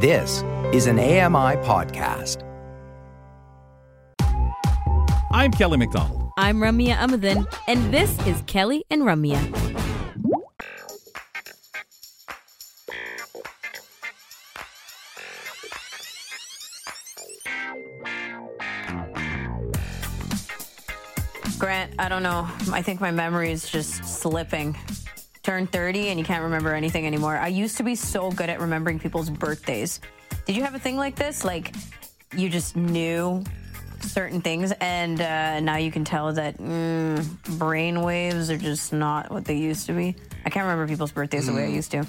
This 0.00 0.44
is 0.72 0.86
an 0.86 1.00
AMI 1.00 1.56
podcast. 1.66 2.44
I'm 5.32 5.50
Kelly 5.50 5.76
McDonald. 5.76 6.30
I'm 6.38 6.58
Ramya 6.58 6.94
Amadin, 6.94 7.52
and 7.66 7.92
this 7.92 8.16
is 8.24 8.40
Kelly 8.46 8.84
and 8.90 9.02
Ramya. 9.02 9.42
Grant, 21.58 21.92
I 21.98 22.08
don't 22.08 22.22
know. 22.22 22.48
I 22.70 22.82
think 22.82 23.00
my 23.00 23.10
memory 23.10 23.50
is 23.50 23.68
just 23.68 24.04
slipping. 24.04 24.76
Turn 25.48 25.66
30 25.66 26.08
and 26.08 26.18
you 26.18 26.26
can't 26.26 26.42
remember 26.42 26.74
anything 26.74 27.06
anymore. 27.06 27.34
I 27.34 27.48
used 27.48 27.78
to 27.78 27.82
be 27.82 27.94
so 27.94 28.30
good 28.30 28.50
at 28.50 28.60
remembering 28.60 28.98
people's 28.98 29.30
birthdays. 29.30 29.98
Did 30.44 30.56
you 30.56 30.62
have 30.62 30.74
a 30.74 30.78
thing 30.78 30.98
like 30.98 31.16
this? 31.16 31.42
Like 31.42 31.74
you 32.36 32.50
just 32.50 32.76
knew 32.76 33.42
certain 34.02 34.42
things 34.42 34.72
and 34.72 35.18
uh, 35.18 35.60
now 35.60 35.76
you 35.76 35.90
can 35.90 36.04
tell 36.04 36.34
that 36.34 36.58
mm, 36.58 37.58
brain 37.58 38.02
waves 38.02 38.50
are 38.50 38.58
just 38.58 38.92
not 38.92 39.30
what 39.30 39.46
they 39.46 39.56
used 39.56 39.86
to 39.86 39.94
be. 39.94 40.14
I 40.44 40.50
can't 40.50 40.64
remember 40.64 40.86
people's 40.86 41.12
birthdays 41.12 41.46
the 41.46 41.54
way 41.54 41.64
I 41.64 41.68
used 41.68 41.92
to. 41.92 42.04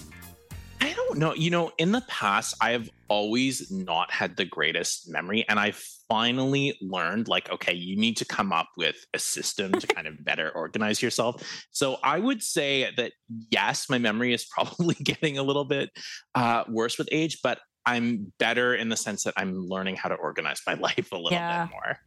I 0.81 0.91
don't 0.91 1.17
know. 1.17 1.33
You 1.33 1.49
know, 1.49 1.71
in 1.77 1.93
the 1.93 2.01
past, 2.09 2.55
I 2.59 2.71
have 2.71 2.89
always 3.09 3.71
not 3.71 4.11
had 4.11 4.37
the 4.37 4.45
greatest 4.45 5.09
memory. 5.11 5.45
And 5.49 5.59
I 5.59 5.73
finally 6.07 6.77
learned, 6.81 7.27
like, 7.27 7.49
okay, 7.51 7.73
you 7.73 7.95
need 7.97 8.17
to 8.17 8.25
come 8.25 8.51
up 8.53 8.69
with 8.77 8.95
a 9.13 9.19
system 9.19 9.71
to 9.73 9.87
kind 9.87 10.07
of 10.07 10.23
better 10.23 10.49
organize 10.51 11.01
yourself. 11.01 11.43
So 11.71 11.97
I 12.03 12.19
would 12.19 12.41
say 12.41 12.89
that, 12.95 13.11
yes, 13.51 13.89
my 13.89 13.97
memory 13.97 14.33
is 14.33 14.45
probably 14.45 14.95
getting 15.03 15.37
a 15.37 15.43
little 15.43 15.65
bit 15.65 15.89
uh, 16.35 16.63
worse 16.69 16.97
with 16.97 17.09
age, 17.11 17.39
but 17.43 17.59
I'm 17.85 18.31
better 18.39 18.75
in 18.75 18.89
the 18.89 18.97
sense 18.97 19.23
that 19.23 19.33
I'm 19.37 19.55
learning 19.67 19.95
how 19.95 20.09
to 20.09 20.15
organize 20.15 20.61
my 20.67 20.73
life 20.79 21.11
a 21.11 21.15
little 21.15 21.31
Yeah. 21.31 21.65
bit 21.65 21.71
more. 21.71 21.97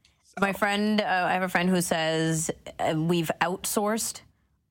My 0.41 0.53
friend, 0.53 1.01
uh, 1.01 1.05
I 1.05 1.35
have 1.35 1.43
a 1.43 1.49
friend 1.49 1.69
who 1.69 1.81
says 1.83 2.51
uh, 2.79 2.95
we've 2.97 3.31
outsourced 3.41 4.21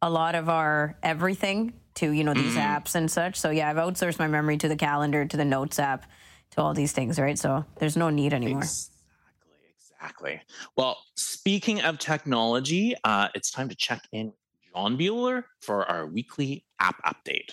a 0.02 0.10
lot 0.10 0.34
of 0.34 0.50
our 0.50 0.98
everything 1.04 1.74
to 1.94 2.10
you 2.12 2.24
know 2.24 2.34
these 2.34 2.56
apps 2.56 2.96
and 2.96 3.12
such. 3.12 3.36
So 3.36 3.52
yeah, 3.52 3.70
I've 3.70 3.76
outsourced 3.76 4.18
my 4.18 4.28
memory 4.28 4.58
to 4.58 4.68
the 4.68 4.76
calendar, 4.76 5.26
to 5.26 5.38
the 5.38 5.46
notes 5.46 5.78
app, 5.78 6.10
to 6.52 6.62
all 6.62 6.74
these 6.74 6.92
things, 6.92 7.20
right? 7.20 7.38
So 7.38 7.66
there's 7.78 7.98
no 7.98 8.10
need 8.10 8.34
anymore. 8.34 8.60
Exactly, 8.60 9.58
exactly. 9.76 10.42
Well, 10.76 10.98
speaking 11.16 11.82
of 11.82 12.00
technology, 12.00 12.96
uh, 13.04 13.30
it's 13.34 13.52
time 13.52 13.70
to 13.70 13.76
check 13.76 14.04
in 14.12 14.28
with 14.28 14.36
John 14.74 14.98
Biehler 14.98 15.44
for 15.62 15.86
our 15.86 16.06
weekly 16.06 16.66
app 16.80 17.02
update. 17.04 17.52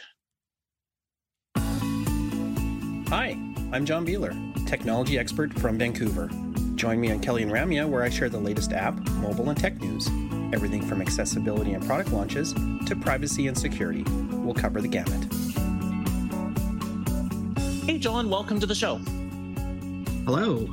Hi, 3.09 3.39
I'm 3.73 3.87
John 3.87 4.07
Biehler, 4.07 4.67
technology 4.67 5.19
expert 5.19 5.59
from 5.59 5.79
Vancouver. 5.79 6.29
Join 6.75 7.01
me 7.01 7.11
on 7.11 7.21
Kelly 7.21 7.43
and 7.43 7.51
Ramya, 7.51 7.89
where 7.89 8.03
I 8.03 8.11
share 8.11 8.29
the 8.29 8.39
latest 8.39 8.73
app, 8.73 8.95
mobile, 9.15 9.49
and 9.49 9.59
tech 9.59 9.81
news. 9.81 10.09
Everything 10.53 10.83
from 10.83 11.03
accessibility 11.03 11.73
and 11.73 11.85
product 11.85 12.13
launches 12.13 12.55
to 12.87 12.97
privacy 12.97 13.49
and 13.49 13.59
security. 13.59 14.05
We'll 14.31 14.55
cover 14.55 14.81
the 14.81 14.89
gamut. 14.89 15.27
Hey, 17.89 17.97
John, 17.97 18.29
welcome 18.29 18.61
to 18.61 18.67
the 18.67 18.75
show. 18.75 18.97
Hello. 20.27 20.69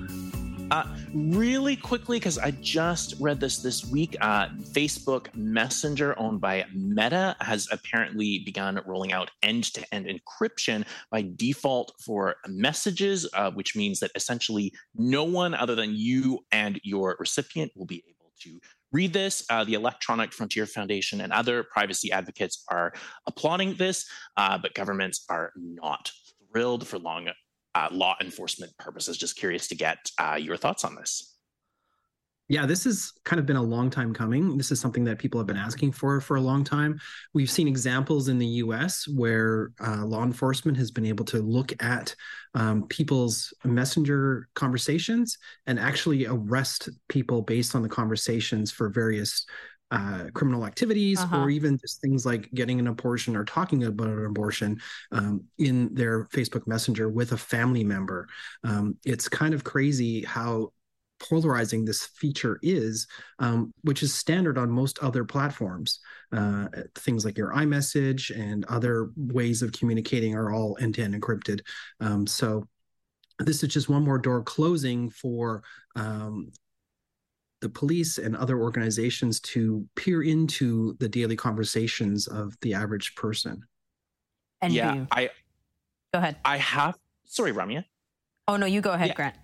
Uh, 0.70 0.84
really 1.14 1.78
quickly, 1.78 2.20
because 2.20 2.38
I 2.38 2.52
just 2.52 3.16
read 3.22 3.40
this 3.40 3.60
this 3.60 3.86
week, 3.86 4.18
uh, 4.20 4.50
Facebook 4.74 5.34
Messenger, 5.34 6.20
owned 6.20 6.42
by 6.42 6.66
Meta, 6.74 7.38
has 7.40 7.70
apparently 7.72 8.40
begun 8.40 8.82
rolling 8.86 9.14
out 9.14 9.32
end 9.44 9.64
to 9.76 9.96
end 9.96 10.08
encryption 10.08 10.86
by 11.10 11.26
default 11.38 11.94
for 12.04 12.36
messages, 12.50 13.26
uh, 13.34 13.50
which 13.52 13.78
means 13.78 14.02
that 14.02 14.12
essentially 14.16 14.74
no 14.94 15.24
one 15.24 15.56
other 15.56 15.74
than 15.74 15.96
you 15.96 16.40
and 16.52 16.82
your 16.84 17.16
recipient 17.18 17.72
will 17.78 17.86
be 17.86 18.04
able 18.10 18.34
to 18.42 18.60
read 18.92 19.14
this. 19.14 19.46
Uh, 19.50 19.64
the 19.64 19.76
Electronic 19.76 20.34
Frontier 20.34 20.66
Foundation 20.66 21.22
and 21.22 21.32
other 21.32 21.64
privacy 21.64 22.12
advocates 22.12 22.66
are 22.70 22.92
applauding 23.26 23.76
this, 23.76 24.06
uh, 24.36 24.58
but 24.58 24.74
governments 24.74 25.24
are 25.30 25.54
not 25.56 26.12
for 26.56 26.98
long 27.00 27.28
uh, 27.76 27.90
law 27.92 28.16
enforcement 28.22 28.72
purposes. 28.78 29.18
Just 29.18 29.36
curious 29.36 29.68
to 29.68 29.76
get 29.76 29.98
uh, 30.18 30.40
your 30.40 30.56
thoughts 30.56 30.86
on 30.86 30.96
this. 30.96 31.34
Yeah, 32.48 32.68
this 32.68 32.84
has 32.84 33.12
kind 33.24 33.40
of 33.40 33.48
been 33.48 33.56
a 33.56 33.62
long 33.62 33.90
time 33.90 34.14
coming. 34.14 34.56
This 34.56 34.72
is 34.72 34.80
something 34.80 35.04
that 35.06 35.18
people 35.18 35.40
have 35.40 35.48
been 35.48 35.58
asking 35.58 35.94
for 35.94 36.22
for 36.22 36.38
a 36.38 36.42
long 36.42 36.64
time. 36.64 37.00
We've 37.34 37.50
seen 37.50 37.68
examples 37.68 38.28
in 38.28 38.38
the 38.38 38.46
US 38.46 39.08
where 39.08 39.72
uh, 39.86 40.06
law 40.06 40.24
enforcement 40.24 40.78
has 40.78 40.92
been 40.92 41.08
able 41.08 41.26
to 41.26 41.40
look 41.40 41.74
at 41.84 42.16
um, 42.54 42.88
people's 42.88 43.52
messenger 43.64 44.48
conversations 44.54 45.40
and 45.66 45.80
actually 45.80 46.28
arrest 46.28 46.88
people 47.10 47.42
based 47.42 47.76
on 47.76 47.82
the 47.82 47.90
conversations 47.90 48.72
for 48.72 48.90
various 48.90 49.46
uh, 49.92 50.26
criminal 50.34 50.66
activities 50.66 51.20
Uh-huh. 51.20 51.44
or 51.44 51.50
even 51.50 51.78
just 51.78 52.02
things 52.02 52.26
like 52.26 52.50
getting 52.54 52.80
an 52.80 52.88
abortion 52.88 53.36
or 53.36 53.46
talking 53.46 53.84
about 53.84 54.08
an 54.08 54.26
abortion 54.26 54.80
um, 55.12 55.44
in 55.58 55.94
their 55.94 56.26
Facebook 56.26 56.66
Messenger 56.68 57.10
with 57.10 57.32
a 57.32 57.38
family 57.38 57.84
member. 57.84 58.28
Um, 58.64 58.98
it's 59.06 59.30
kind 59.30 59.54
of 59.54 59.64
crazy 59.64 60.24
how 60.24 60.72
polarizing 61.20 61.86
this 61.86 62.08
feature 62.08 62.60
is, 62.62 63.08
um, 63.40 63.72
which 63.84 64.04
is 64.04 64.14
standard 64.14 64.58
on 64.58 64.70
most 64.70 65.00
other 65.00 65.24
platforms. 65.24 66.00
Uh, 66.32 66.68
things 66.96 67.24
like 67.24 67.38
your 67.38 67.54
iMessage 67.54 68.36
and 68.38 68.66
other 68.66 69.12
ways 69.16 69.62
of 69.62 69.72
communicating 69.72 70.36
are 70.36 70.52
all 70.52 70.78
end 70.82 70.96
to 70.96 71.02
end 71.04 71.14
encrypted. 71.14 71.62
Um, 72.02 72.28
so 72.28 72.68
this 73.40 73.64
is 73.64 73.70
just 73.70 73.88
one 73.88 74.04
more 74.04 74.18
door 74.18 74.42
closing 74.44 75.10
for 75.10 75.64
um, 75.96 76.52
the 77.62 77.70
police 77.70 78.18
and 78.18 78.36
other 78.36 78.60
organizations 78.60 79.40
to 79.40 79.88
peer 79.96 80.22
into 80.22 80.96
the 81.00 81.10
daily 81.10 81.36
conversations 81.36 82.28
of 82.28 82.56
the 82.62 82.74
average 82.74 83.16
person. 83.16 83.64
And 84.62 84.74
yeah, 84.74 84.94
you. 84.94 85.08
I 85.12 85.30
Go 86.14 86.20
ahead. 86.20 86.38
I 86.46 86.58
have. 86.58 86.96
Sorry, 87.26 87.52
Ramya. 87.52 87.84
Oh 88.48 88.56
no, 88.56 88.66
you 88.66 88.80
go 88.80 88.92
ahead, 88.92 89.10
Yeah. 89.10 89.14
Grant. 89.16 89.36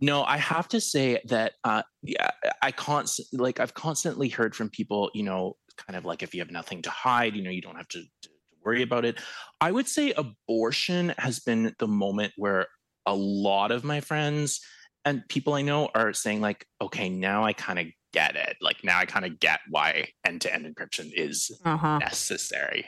No, 0.00 0.24
I 0.24 0.36
have 0.38 0.66
to 0.68 0.80
say 0.80 1.20
that 1.26 1.52
uh, 1.62 1.82
yeah, 2.02 2.30
I 2.62 2.72
constant 2.72 3.28
like 3.40 3.60
I've 3.60 3.74
constantly 3.74 4.28
heard 4.28 4.54
from 4.54 4.68
people, 4.68 5.10
you 5.14 5.22
know, 5.22 5.56
kind 5.76 5.96
of 5.96 6.04
like 6.04 6.24
if 6.24 6.34
you 6.34 6.40
have 6.40 6.50
nothing 6.50 6.82
to 6.82 6.90
hide, 6.90 7.36
you 7.36 7.42
know, 7.42 7.50
you 7.50 7.62
don't 7.62 7.76
have 7.76 7.88
to, 7.88 8.00
to, 8.00 8.28
to 8.28 8.28
worry 8.64 8.82
about 8.82 9.04
it. 9.04 9.20
I 9.60 9.70
would 9.70 9.86
say 9.88 10.12
abortion 10.16 11.14
has 11.16 11.38
been 11.38 11.72
the 11.78 11.86
moment 11.86 12.32
where 12.36 12.66
a 13.06 13.14
lot 13.14 13.70
of 13.70 13.84
my 13.84 14.00
friends 14.00 14.60
and 15.06 15.26
people 15.28 15.54
I 15.54 15.62
know 15.62 15.88
are 15.94 16.12
saying 16.12 16.42
like, 16.42 16.66
okay, 16.82 17.08
now 17.08 17.44
I 17.44 17.54
kind 17.54 17.78
of 17.78 17.86
get 18.12 18.36
it. 18.36 18.56
Like 18.60 18.84
now 18.84 18.98
I 18.98 19.06
kind 19.06 19.24
of 19.24 19.40
get 19.40 19.60
why 19.70 20.08
end-to-end 20.26 20.66
encryption 20.66 21.10
is 21.14 21.50
Uh 21.64 21.76
huh. 21.78 21.98
necessary. 22.00 22.86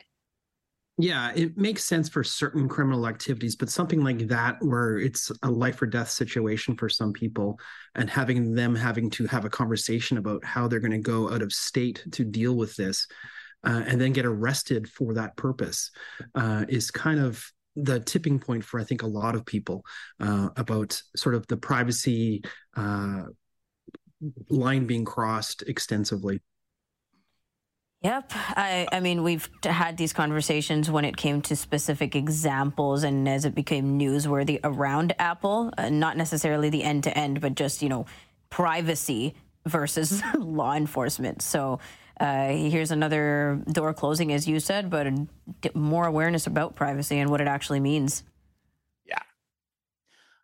Yeah, 1.01 1.31
it 1.37 1.57
makes 1.57 1.85
sense 1.85 2.09
for 2.09 2.25
certain 2.25 2.69
criminal 2.69 3.07
activities, 3.07 3.55
but 3.55 3.69
something 3.69 4.03
like 4.03 4.27
that, 4.27 4.57
where 4.61 4.99
it's 4.99 5.31
a 5.45 5.51
life 5.51 5.81
or 5.81 5.87
death 5.87 6.11
situation 6.11 6.77
for 6.77 6.89
some 6.89 7.13
people, 7.13 7.61
and 7.95 8.11
having 8.11 8.53
them 8.53 8.75
having 8.75 9.09
to 9.11 9.27
have 9.29 9.45
a 9.45 9.51
conversation 9.51 10.19
about 10.19 10.45
how 10.45 10.67
they're 10.67 10.81
going 10.81 10.91
to 10.91 10.99
go 10.99 11.33
out 11.33 11.41
of 11.41 11.53
state 11.53 12.05
to 12.11 12.25
deal 12.25 12.57
with 12.57 12.75
this, 12.75 13.07
uh, 13.65 13.85
and 13.87 14.01
then 14.01 14.13
get 14.13 14.27
arrested 14.27 14.89
for 14.91 15.15
that 15.15 15.37
purpose, 15.37 15.93
uh, 16.35 16.65
is 16.69 16.91
kind 16.91 17.21
of 17.21 17.45
the 17.83 18.01
tipping 18.01 18.39
point 18.39 18.65
for 18.65 18.81
I 18.81 18.85
think 18.85 19.03
a 19.03 19.07
lot 19.07 19.35
of 19.35 19.47
people 19.47 19.85
uh, 20.21 20.49
about 20.57 21.01
sort 21.17 21.35
of 21.35 21.47
the 21.47 21.57
privacy 21.57 22.43
uh, 22.77 23.25
line 24.49 24.87
being 24.87 25.05
crossed 25.05 25.63
extensively. 25.63 26.41
Yep. 28.03 28.33
I, 28.35 28.87
I 28.93 29.01
mean, 29.01 29.25
we've 29.25 29.49
had 29.65 29.97
these 29.97 30.13
conversations 30.13 30.89
when 30.89 31.05
it 31.05 31.17
came 31.17 31.43
to 31.43 31.57
specific 31.57 32.15
examples 32.15 33.03
and 33.03 33.29
as 33.29 33.45
it 33.45 33.57
became 33.57 33.99
newsworthy 33.99 34.61
around 34.63 35.15
Apple, 35.19 35.73
uh, 35.77 35.89
not 35.89 36.17
necessarily 36.17 36.71
the 36.71 36.85
end 36.85 37.05
to 37.05 37.19
end, 37.19 37.41
but 37.41 37.57
just, 37.57 37.83
you 37.83 37.89
know, 37.89 38.07
privacy 38.51 39.35
versus 39.67 40.23
law 40.39 40.75
enforcement. 40.75 41.43
So 41.43 41.81
uh, 42.21 42.49
here's 42.49 42.91
another 42.91 43.63
door 43.71 43.95
closing, 43.95 44.33
as 44.33 44.47
you 44.49 44.61
said, 44.61 44.91
but 44.91 45.07
more 45.75 46.07
awareness 46.07 46.47
about 46.47 46.77
privacy 46.77 47.19
and 47.19 47.31
what 47.31 47.41
it 47.41 47.49
actually 47.49 47.81
means. 47.81 48.25
Yeah. 49.07 49.19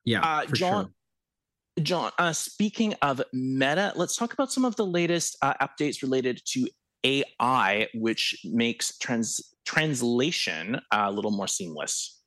Yeah, 0.04 0.20
Uh, 0.20 0.46
for 0.46 0.56
John, 0.56 0.84
sure. 0.84 1.84
John, 1.84 2.12
uh, 2.18 2.32
speaking 2.32 2.94
of 3.02 3.22
Meta, 3.32 3.92
let's 3.96 4.16
talk 4.16 4.32
about 4.32 4.52
some 4.52 4.64
of 4.64 4.76
the 4.76 4.86
latest 4.86 5.36
uh, 5.42 5.54
updates 5.60 6.02
related 6.02 6.40
to 6.46 6.68
AI, 7.02 7.88
which 7.94 8.36
makes 8.44 8.96
trans- 8.98 9.54
translation 9.64 10.76
uh, 10.76 11.06
a 11.06 11.12
little 11.12 11.30
more 11.30 11.48
seamless. 11.48 12.22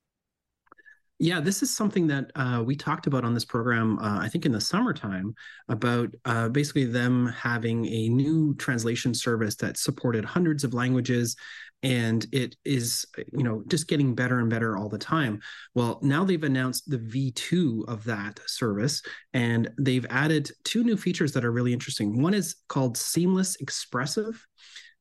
Yeah, 1.20 1.40
this 1.40 1.64
is 1.64 1.76
something 1.76 2.06
that 2.08 2.32
uh, 2.36 2.62
we 2.64 2.76
talked 2.76 3.08
about 3.08 3.26
on 3.26 3.34
this 3.34 3.46
program, 3.46 3.98
uh, 3.98 4.20
I 4.20 4.30
think 4.30 4.46
in 4.46 4.52
the 4.52 4.62
summertime, 4.62 5.34
about 5.68 6.14
uh, 6.26 6.50
basically 6.50 6.86
them 6.86 7.34
having 7.36 7.88
a 7.88 8.10
new 8.10 8.54
translation 8.56 9.16
service 9.16 9.56
that 9.56 9.78
supported 9.78 10.24
hundreds 10.24 10.64
of 10.64 10.76
languages. 10.76 11.36
And 11.82 12.26
it 12.32 12.56
is, 12.66 13.06
you 13.34 13.44
know, 13.44 13.64
just 13.68 13.88
getting 13.88 14.14
better 14.14 14.40
and 14.40 14.50
better 14.50 14.78
all 14.78 14.90
the 14.90 15.00
time. 15.00 15.40
Well, 15.74 16.00
now 16.04 16.24
they've 16.24 16.44
announced 16.44 16.88
the 16.88 17.00
V2 17.00 17.88
of 17.88 18.04
that 18.04 18.40
service, 18.46 19.02
and 19.34 19.72
they've 19.80 20.06
added 20.12 20.52
two 20.66 20.84
new 20.84 20.98
features 20.98 21.32
that 21.34 21.46
are 21.46 21.52
really 21.52 21.74
interesting. 21.74 22.22
One 22.22 22.36
is 22.36 22.56
called 22.68 22.96
Seamless 22.96 23.56
Expressive. 23.56 24.46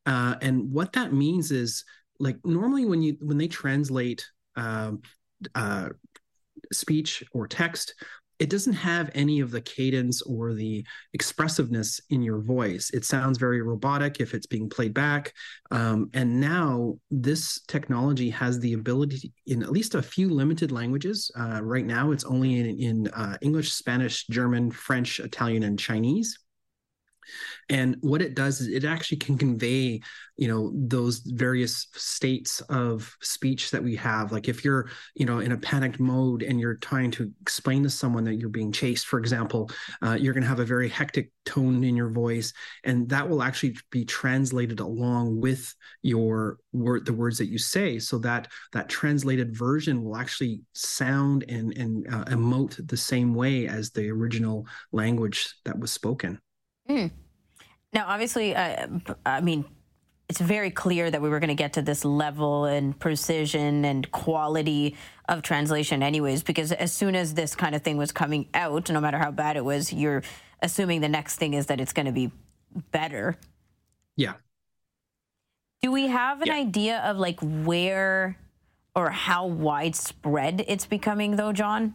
Uh, 0.07 0.37
and 0.41 0.71
what 0.73 0.93
that 0.95 1.13
means 1.13 1.51
is 1.51 1.85
like 2.19 2.39
normally 2.45 2.87
when 2.87 3.03
you 3.03 3.17
when 3.21 3.37
they 3.37 3.49
translate 3.49 4.27
um, 4.55 5.03
uh, 5.55 5.91
speech 6.73 7.23
or 7.33 7.47
text, 7.47 7.95
it 8.39 8.51
doesn't 8.51 8.75
have 8.75 9.11
any 9.15 9.41
of 9.41 9.51
the 9.51 9.61
cadence 9.61 10.21
or 10.23 10.53
the 10.53 10.85
expressiveness 11.15 12.01
in 12.11 12.23
your 12.23 12.39
voice. 12.39 12.91
It 12.91 13.05
sounds 13.05 13.39
very 13.39 13.63
robotic 13.63 14.21
if 14.21 14.35
it's 14.35 14.47
being 14.47 14.69
played 14.69 14.93
back. 14.93 15.33
Um, 15.71 16.11
and 16.13 16.39
now 16.39 16.99
this 17.11 17.63
technology 17.67 18.29
has 18.31 18.61
the 18.61 18.75
ability 18.75 19.33
in 19.47 19.63
at 19.63 19.73
least 19.73 19.95
a 19.95 20.03
few 20.03 20.29
limited 20.29 20.71
languages. 20.71 21.31
Uh, 21.39 21.61
right 21.63 21.87
now, 21.87 22.11
it's 22.11 22.25
only 22.25 22.59
in, 22.59 22.79
in 22.79 23.09
uh, 23.09 23.39
English, 23.41 23.73
Spanish, 23.73 24.27
German, 24.27 24.71
French, 24.71 25.19
Italian, 25.21 25.63
and 25.63 25.79
Chinese 25.79 26.39
and 27.69 27.97
what 28.01 28.23
it 28.23 28.35
does 28.35 28.61
is 28.61 28.69
it 28.69 28.85
actually 28.85 29.19
can 29.19 29.39
convey 29.39 30.01
you 30.37 30.49
know 30.49 30.71
those 30.75 31.21
various 31.21 31.89
states 31.95 32.61
of 32.63 33.17
speech 33.23 33.71
that 33.71 33.83
we 33.83 33.97
have. 33.97 34.33
Like 34.33 34.49
if 34.49 34.65
you're 34.65 34.91
you 35.15 35.27
know 35.27 35.39
in 35.39 35.53
a 35.53 35.59
panicked 35.59 35.99
mode 35.99 36.43
and 36.43 36.61
you're 36.61 36.77
trying 36.77 37.11
to 37.13 37.33
explain 37.41 37.83
to 37.85 37.91
someone 37.91 38.25
that 38.25 38.35
you're 38.35 38.49
being 38.49 38.73
chased 38.73 39.07
for 39.07 39.19
example 39.19 39.71
uh, 40.03 40.17
you're 40.19 40.35
going 40.35 40.43
to 40.43 40.49
have 40.49 40.61
a 40.61 40.65
very 40.65 40.89
hectic 40.89 41.31
tone 41.45 41.85
in 41.85 41.97
your 41.97 42.11
voice 42.11 42.53
and 42.85 43.09
that 43.09 43.29
will 43.29 43.43
actually 43.43 43.77
be 43.91 44.05
translated 44.05 44.81
along 44.81 45.41
with 45.41 45.75
your 46.03 46.59
word 46.73 47.07
the 47.07 47.13
words 47.13 47.39
that 47.39 47.47
you 47.47 47.59
say. 47.59 47.99
So 47.99 48.19
that 48.19 48.49
that 48.73 48.89
translated 48.89 49.57
version 49.57 50.03
will 50.03 50.17
actually 50.17 50.61
sound 50.75 51.45
and 51.49 51.77
and 51.77 52.07
uh, 52.13 52.25
emote 52.25 52.87
the 52.87 52.97
same 52.97 53.35
way 53.35 53.67
as 53.67 53.91
the 53.91 54.11
original 54.11 54.67
language 54.93 55.55
that 55.65 55.79
was 55.79 55.93
spoken 55.93 56.39
Mm. 56.89 57.11
Now, 57.93 58.07
obviously, 58.09 58.55
uh, 58.55 58.87
I 59.25 59.41
mean, 59.41 59.65
it's 60.29 60.41
very 60.41 60.71
clear 60.71 61.11
that 61.11 61.23
we 61.23 61.29
were 61.29 61.39
going 61.39 61.49
to 61.49 61.55
get 61.55 61.75
to 61.75 61.83
this 61.83 62.05
level 62.05 62.65
and 62.65 62.99
precision 62.99 63.85
and 63.85 64.11
quality 64.11 64.97
of 65.29 65.43
translation, 65.43 66.03
anyways, 66.03 66.43
because 66.43 66.73
as 66.73 66.93
soon 66.93 67.15
as 67.15 67.35
this 67.35 67.55
kind 67.55 67.75
of 67.75 67.83
thing 67.83 67.97
was 67.97 68.13
coming 68.13 68.49
out, 68.53 68.91
no 68.91 69.01
matter 69.01 69.19
how 69.19 69.31
bad 69.31 69.57
it 69.57 69.65
was, 69.65 69.93
you're 69.93 70.23
assuming 70.63 71.01
the 71.01 71.09
next 71.09 71.37
thing 71.37 71.55
is 71.55 71.67
that 71.67 71.81
it's 71.81 71.93
going 71.93 72.07
to 72.07 72.13
be 72.13 72.33
better. 72.91 73.37
Yeah. 74.17 74.35
Do 75.83 75.93
we 75.93 76.09
have 76.09 76.41
an 76.43 76.49
Yeah. 76.49 76.55
idea 76.57 76.99
of 77.01 77.19
like 77.19 77.39
where 77.41 78.37
or 78.95 79.11
how 79.11 79.47
widespread 79.47 80.65
it's 80.67 80.87
becoming, 80.87 81.37
though, 81.37 81.53
John? 81.53 81.95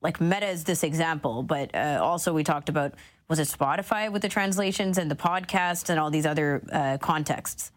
Like 0.00 0.20
Meta 0.20 0.46
is 0.46 0.62
this 0.64 0.84
example, 0.84 1.42
but 1.42 1.74
uh, 1.74 1.98
also 2.00 2.32
we 2.32 2.44
talked 2.44 2.68
about 2.68 2.94
was 3.28 3.38
it 3.38 3.48
Spotify 3.48 4.10
with 4.10 4.22
the 4.22 4.28
translations 4.28 4.96
and 4.96 5.10
the 5.10 5.16
podcast 5.16 5.90
and 5.90 6.00
all 6.00 6.10
these 6.10 6.26
other 6.26 6.62
uh, 6.72 6.96
contexts? 6.98 7.70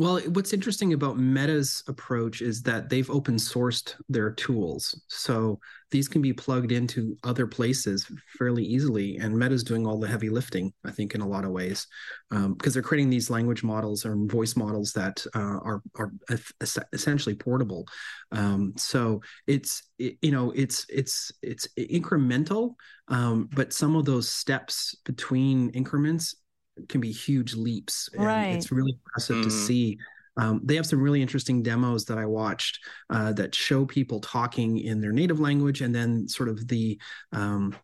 Well, 0.00 0.18
what's 0.30 0.54
interesting 0.54 0.94
about 0.94 1.18
Meta's 1.18 1.84
approach 1.86 2.40
is 2.40 2.62
that 2.62 2.88
they've 2.88 3.10
open 3.10 3.36
sourced 3.36 3.94
their 4.08 4.30
tools. 4.30 4.98
So 5.08 5.60
these 5.90 6.08
can 6.08 6.22
be 6.22 6.32
plugged 6.32 6.72
into 6.72 7.18
other 7.22 7.46
places 7.46 8.10
fairly 8.38 8.64
easily. 8.64 9.18
And 9.18 9.36
Meta's 9.36 9.62
doing 9.62 9.86
all 9.86 10.00
the 10.00 10.08
heavy 10.08 10.30
lifting, 10.30 10.72
I 10.86 10.90
think, 10.90 11.14
in 11.14 11.20
a 11.20 11.28
lot 11.28 11.44
of 11.44 11.50
ways, 11.50 11.86
um, 12.30 12.54
because 12.54 12.72
they're 12.72 12.82
creating 12.82 13.10
these 13.10 13.28
language 13.28 13.62
models 13.62 14.06
or 14.06 14.16
voice 14.16 14.56
models 14.56 14.94
that 14.94 15.22
uh, 15.34 15.58
are, 15.62 15.82
are 15.98 16.12
es- 16.30 16.78
essentially 16.94 17.34
portable. 17.34 17.86
Um, 18.32 18.72
so 18.78 19.20
it's, 19.46 19.82
it, 19.98 20.16
you 20.22 20.30
know, 20.30 20.50
it's, 20.52 20.86
it's, 20.88 21.30
it's 21.42 21.68
incremental, 21.78 22.76
um, 23.08 23.50
but 23.52 23.74
some 23.74 23.96
of 23.96 24.06
those 24.06 24.30
steps 24.30 24.96
between 25.04 25.68
increments 25.70 26.36
can 26.88 27.00
be 27.00 27.12
huge 27.12 27.54
leaps. 27.54 28.08
And 28.14 28.24
Right. 28.24 28.46
It's 28.56 28.72
really 28.72 28.92
impressive 28.92 29.42
to 29.42 29.48
Mhm. 29.48 29.66
see. 29.66 29.98
Um, 30.36 30.60
they 30.64 30.76
have 30.76 30.86
some 30.86 31.00
really 31.02 31.20
interesting 31.20 31.62
demos 31.62 32.04
that 32.06 32.16
I 32.16 32.24
watched 32.24 32.78
uh, 33.10 33.32
that 33.32 33.54
show 33.54 33.84
people 33.84 34.20
talking 34.20 34.78
in 34.78 35.00
their 35.00 35.12
native 35.12 35.40
language, 35.40 35.80
and 35.82 35.94
then 35.94 36.28
sort 36.28 36.48
of 36.48 36.66
the. 36.68 36.98
Um, 37.32 37.74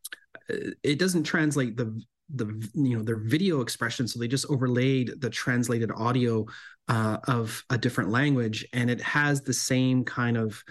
uh, 0.51 0.71
it 0.83 0.99
doesn't 0.99 1.25
translate 1.25 1.77
the 1.77 2.01
the 2.35 2.47
you 2.75 2.97
know 2.97 3.03
their 3.05 3.19
video 3.19 3.61
expression, 3.61 4.09
so 4.09 4.19
they 4.19 4.27
just 4.29 4.47
overlaid 4.49 5.21
the 5.21 5.31
translated 5.31 5.91
audio 5.95 6.47
uh, 6.89 7.19
of 7.29 7.65
a 7.71 7.79
different 7.79 8.11
language, 8.11 8.67
and 8.73 8.91
it 8.91 9.01
has 9.01 9.43
the 9.43 9.53
same 9.53 10.05
kind 10.05 10.37
of 10.37 10.63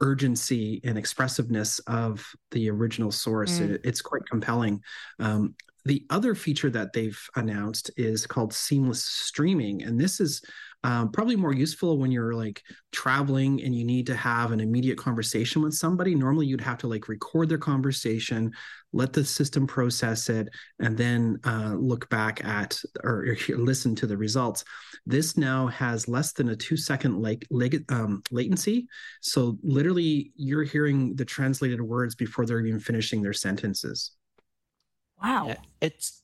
urgency 0.00 0.80
and 0.84 0.98
expressiveness 0.98 1.78
of 1.86 2.30
the 2.50 2.68
original 2.70 3.10
source. 3.10 3.58
Mm. 3.58 3.70
It- 3.70 3.80
it's 3.84 4.02
quite 4.02 4.22
compelling. 4.30 4.82
Um, 5.18 5.54
the 5.86 6.04
other 6.10 6.34
feature 6.34 6.70
that 6.70 6.92
they've 6.92 7.18
announced 7.36 7.90
is 7.96 8.26
called 8.26 8.52
seamless 8.52 9.04
streaming, 9.04 9.82
and 9.82 10.00
this 10.00 10.20
is 10.20 10.42
um, 10.84 11.10
probably 11.10 11.36
more 11.36 11.54
useful 11.54 11.98
when 11.98 12.12
you're 12.12 12.34
like 12.34 12.62
traveling 12.92 13.62
and 13.62 13.74
you 13.74 13.84
need 13.84 14.06
to 14.06 14.14
have 14.14 14.52
an 14.52 14.60
immediate 14.60 14.98
conversation 14.98 15.62
with 15.62 15.74
somebody. 15.74 16.14
Normally, 16.14 16.46
you'd 16.46 16.60
have 16.60 16.78
to 16.78 16.86
like 16.86 17.08
record 17.08 17.48
their 17.48 17.58
conversation, 17.58 18.52
let 18.92 19.12
the 19.12 19.24
system 19.24 19.66
process 19.66 20.28
it, 20.28 20.48
and 20.78 20.96
then 20.96 21.38
uh, 21.44 21.74
look 21.76 22.08
back 22.08 22.44
at 22.44 22.80
or, 23.02 23.26
or 23.26 23.36
listen 23.56 23.94
to 23.96 24.06
the 24.06 24.16
results. 24.16 24.64
This 25.06 25.36
now 25.36 25.68
has 25.68 26.08
less 26.08 26.32
than 26.32 26.50
a 26.50 26.56
two 26.56 26.76
second 26.76 27.20
like 27.20 27.46
um, 27.88 28.22
latency. 28.30 28.86
So 29.22 29.58
literally, 29.62 30.32
you're 30.36 30.64
hearing 30.64 31.16
the 31.16 31.24
translated 31.24 31.80
words 31.80 32.14
before 32.14 32.44
they're 32.44 32.64
even 32.64 32.80
finishing 32.80 33.22
their 33.22 33.32
sentences. 33.32 34.15
Wow. 35.22 35.54
It's 35.80 36.22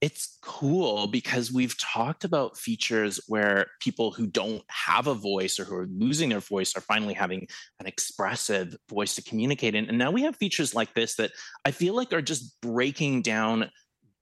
it's 0.00 0.38
cool 0.40 1.08
because 1.08 1.52
we've 1.52 1.78
talked 1.78 2.24
about 2.24 2.56
features 2.56 3.20
where 3.28 3.66
people 3.80 4.10
who 4.10 4.26
don't 4.26 4.62
have 4.68 5.06
a 5.06 5.14
voice 5.14 5.60
or 5.60 5.64
who 5.64 5.76
are 5.76 5.88
losing 5.90 6.30
their 6.30 6.40
voice 6.40 6.74
are 6.74 6.80
finally 6.80 7.12
having 7.12 7.46
an 7.80 7.86
expressive 7.86 8.74
voice 8.88 9.14
to 9.16 9.22
communicate 9.22 9.74
in. 9.74 9.88
And 9.88 9.98
now 9.98 10.10
we 10.10 10.22
have 10.22 10.36
features 10.36 10.74
like 10.74 10.94
this 10.94 11.16
that 11.16 11.32
I 11.66 11.70
feel 11.70 11.94
like 11.94 12.14
are 12.14 12.22
just 12.22 12.58
breaking 12.62 13.20
down 13.20 13.70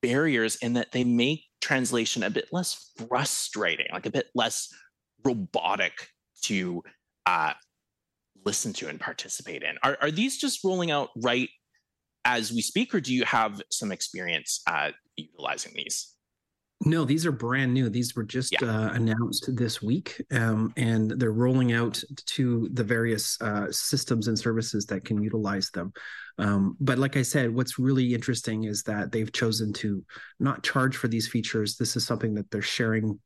barriers 0.02 0.56
in 0.56 0.72
that 0.72 0.90
they 0.90 1.04
make 1.04 1.44
translation 1.60 2.24
a 2.24 2.30
bit 2.30 2.48
less 2.50 2.92
frustrating, 2.96 3.86
like 3.92 4.06
a 4.06 4.10
bit 4.10 4.26
less 4.34 4.72
robotic 5.24 6.08
to 6.42 6.82
uh, 7.26 7.52
listen 8.44 8.72
to 8.72 8.88
and 8.88 8.98
participate 8.98 9.62
in. 9.62 9.76
Are, 9.84 9.96
are 10.00 10.10
these 10.10 10.38
just 10.38 10.64
rolling 10.64 10.90
out 10.90 11.10
right 11.16 11.50
as 12.28 12.52
we 12.52 12.60
speak, 12.60 12.94
or 12.94 13.00
do 13.00 13.14
you 13.14 13.24
have 13.24 13.62
some 13.70 13.90
experience 13.90 14.60
uh, 14.66 14.90
utilizing 15.16 15.72
these? 15.74 16.14
No, 16.84 17.04
these 17.04 17.26
are 17.26 17.32
brand 17.32 17.74
new. 17.74 17.88
These 17.88 18.14
were 18.14 18.22
just 18.22 18.52
Yeah. 18.52 18.64
uh, 18.64 18.92
announced 18.92 19.56
this 19.56 19.82
week, 19.82 20.22
um, 20.30 20.72
and 20.76 21.10
they're 21.10 21.32
rolling 21.32 21.72
out 21.72 22.00
to 22.36 22.68
the 22.72 22.84
various 22.84 23.40
uh, 23.40 23.66
systems 23.72 24.28
and 24.28 24.38
services 24.38 24.86
that 24.86 25.04
can 25.04 25.20
utilize 25.20 25.70
them. 25.70 25.92
Um, 26.36 26.76
but 26.78 26.98
like 26.98 27.16
I 27.16 27.22
said, 27.22 27.52
what's 27.52 27.80
really 27.80 28.14
interesting 28.14 28.64
is 28.64 28.84
that 28.84 29.10
they've 29.10 29.32
chosen 29.32 29.72
to 29.72 30.04
not 30.38 30.62
charge 30.62 30.96
for 30.96 31.08
these 31.08 31.26
features. 31.26 31.76
This 31.76 31.96
is 31.96 32.06
something 32.06 32.34
that 32.34 32.48
they're 32.50 32.62
sharing 32.62 33.18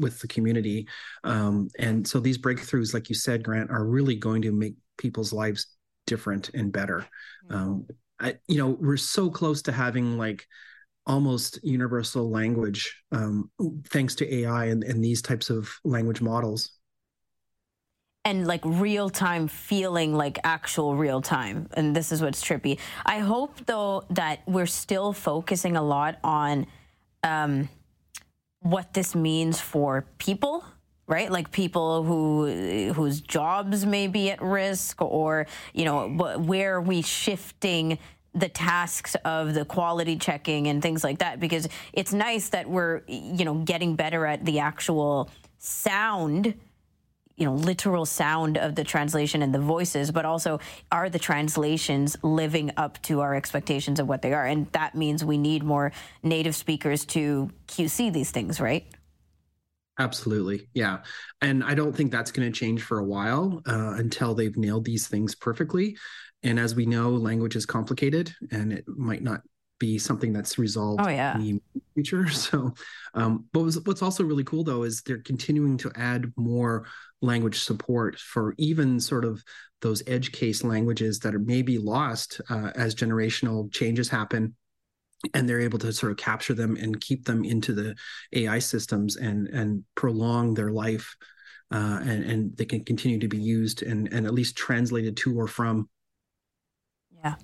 with 0.00 0.18
the 0.18 0.28
community, 0.28 0.88
um, 1.22 1.68
and 1.78 2.08
so 2.08 2.18
these 2.18 2.38
breakthroughs, 2.38 2.92
like 2.92 3.08
you 3.08 3.14
said, 3.14 3.44
Grant, 3.44 3.70
are 3.70 3.86
really 3.86 4.16
going 4.16 4.42
to 4.42 4.52
make 4.52 4.74
people's 4.98 5.32
lives 5.32 5.66
different 6.06 6.48
and 6.54 6.72
better. 6.72 7.06
Um, 7.50 7.86
I, 8.20 8.36
you 8.48 8.58
know, 8.58 8.70
we're 8.80 8.96
so 8.96 9.30
close 9.30 9.62
to 9.62 9.72
having 9.72 10.18
like 10.18 10.46
almost 11.06 11.60
universal 11.62 12.30
language 12.30 13.02
um, 13.12 13.50
thanks 13.88 14.14
to 14.16 14.34
AI 14.34 14.66
and, 14.66 14.82
and 14.84 15.04
these 15.04 15.22
types 15.22 15.50
of 15.50 15.70
language 15.84 16.20
models. 16.20 16.72
and 18.26 18.44
like 18.44 18.60
real 18.64 19.08
time 19.08 19.46
feeling 19.46 20.12
like 20.12 20.40
actual 20.42 20.96
real 20.96 21.22
time. 21.22 21.68
And 21.74 21.94
this 21.94 22.10
is 22.10 22.20
what's 22.20 22.42
trippy. 22.42 22.80
I 23.06 23.20
hope 23.20 23.54
though 23.66 24.02
that 24.10 24.40
we're 24.48 24.66
still 24.66 25.12
focusing 25.12 25.76
a 25.76 25.82
lot 25.82 26.18
on 26.24 26.66
um, 27.22 27.68
what 28.60 28.94
this 28.94 29.14
means 29.14 29.60
for 29.60 30.06
people. 30.18 30.64
Right, 31.08 31.30
like 31.30 31.52
people 31.52 32.02
who 32.02 32.92
whose 32.92 33.20
jobs 33.20 33.86
may 33.86 34.08
be 34.08 34.28
at 34.30 34.42
risk, 34.42 35.00
or 35.00 35.46
you 35.72 35.84
know, 35.84 36.08
where 36.08 36.74
are 36.74 36.80
we 36.80 37.02
shifting 37.02 37.98
the 38.34 38.48
tasks 38.48 39.14
of 39.24 39.54
the 39.54 39.64
quality 39.64 40.16
checking 40.16 40.66
and 40.66 40.82
things 40.82 41.04
like 41.04 41.20
that? 41.20 41.38
Because 41.38 41.68
it's 41.92 42.12
nice 42.12 42.48
that 42.48 42.68
we're 42.68 43.02
you 43.06 43.44
know 43.44 43.54
getting 43.54 43.94
better 43.94 44.26
at 44.26 44.44
the 44.44 44.58
actual 44.58 45.30
sound 45.58 46.54
you 47.36 47.44
know 47.44 47.54
literal 47.54 48.04
sound 48.04 48.58
of 48.58 48.74
the 48.74 48.82
translation 48.82 49.42
and 49.42 49.54
the 49.54 49.58
voices 49.60 50.10
but 50.10 50.24
also 50.24 50.58
are 50.90 51.08
the 51.08 51.18
translations 51.18 52.16
living 52.22 52.72
up 52.76 53.00
to 53.02 53.20
our 53.20 53.34
expectations 53.34 54.00
of 54.00 54.08
what 54.08 54.22
they 54.22 54.32
are? 54.32 54.44
And 54.44 54.66
that 54.72 54.96
means 54.96 55.24
we 55.24 55.38
need 55.38 55.62
more 55.62 55.92
native 56.24 56.56
speakers 56.56 57.04
to 57.06 57.50
qc 57.68 58.12
these 58.12 58.32
things 58.32 58.60
right 58.60 58.84
Absolutely. 59.98 60.68
Yeah. 60.74 60.98
And 61.40 61.64
I 61.64 61.74
don't 61.74 61.94
think 61.94 62.12
that's 62.12 62.30
going 62.30 62.50
to 62.50 62.58
change 62.58 62.82
for 62.82 62.98
a 62.98 63.04
while 63.04 63.62
uh, 63.66 63.94
until 63.96 64.34
they've 64.34 64.56
nailed 64.56 64.84
these 64.84 65.08
things 65.08 65.34
perfectly. 65.34 65.96
And 66.42 66.58
as 66.58 66.74
we 66.74 66.86
know, 66.86 67.10
language 67.10 67.56
is 67.56 67.66
complicated 67.66 68.34
and 68.50 68.72
it 68.72 68.84
might 68.86 69.22
not 69.22 69.40
be 69.78 69.98
something 69.98 70.32
that's 70.32 70.58
resolved 70.58 71.02
oh, 71.04 71.08
yeah. 71.08 71.38
in 71.38 71.60
the 71.74 71.80
future. 71.94 72.26
So, 72.30 72.74
um, 73.14 73.46
but 73.52 73.60
what's, 73.60 73.76
what's 73.84 74.02
also 74.02 74.24
really 74.24 74.44
cool 74.44 74.64
though 74.64 74.82
is 74.82 75.02
they're 75.02 75.18
continuing 75.18 75.76
to 75.78 75.92
add 75.96 76.32
more 76.36 76.86
language 77.22 77.60
support 77.60 78.18
for 78.18 78.54
even 78.58 79.00
sort 79.00 79.24
of 79.24 79.42
those 79.82 80.02
edge 80.06 80.32
case 80.32 80.64
languages 80.64 81.18
that 81.20 81.34
are 81.34 81.40
maybe 81.40 81.78
lost 81.78 82.40
uh, 82.50 82.70
as 82.74 82.94
generational 82.94 83.72
changes 83.72 84.08
happen 84.08 84.54
and 85.34 85.48
they're 85.48 85.60
able 85.60 85.78
to 85.80 85.92
sort 85.92 86.12
of 86.12 86.18
capture 86.18 86.54
them 86.54 86.76
and 86.76 87.00
keep 87.00 87.24
them 87.24 87.44
into 87.44 87.72
the 87.72 87.94
AI 88.32 88.58
systems 88.58 89.16
and 89.16 89.48
and 89.48 89.84
prolong 89.94 90.54
their 90.54 90.70
life, 90.70 91.16
uh, 91.72 92.00
and 92.02 92.24
and 92.24 92.56
they 92.56 92.64
can 92.64 92.84
continue 92.84 93.18
to 93.18 93.28
be 93.28 93.38
used 93.38 93.82
and 93.82 94.12
and 94.12 94.26
at 94.26 94.34
least 94.34 94.56
translated 94.56 95.16
to 95.18 95.38
or 95.38 95.46
from. 95.46 95.88
Yeah. 97.24 97.34